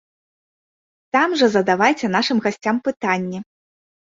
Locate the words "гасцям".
2.47-2.75